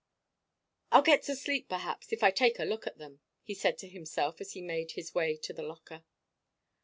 [0.91, 3.87] "I'll get to sleep, perhaps, if I take a look at them," he said to
[3.87, 6.03] himself as he made his way to the locker.